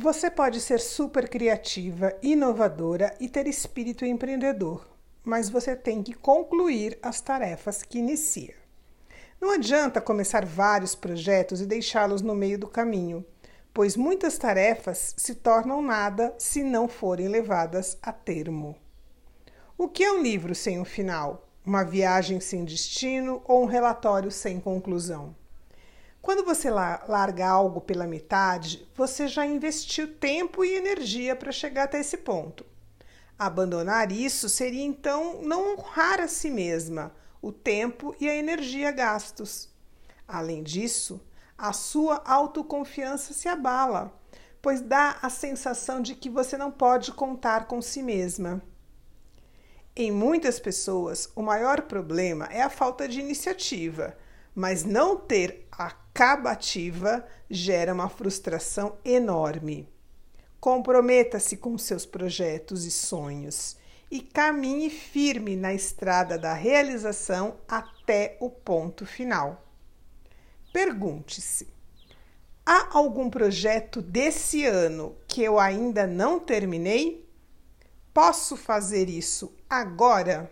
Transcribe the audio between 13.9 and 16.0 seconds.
muitas tarefas se tornam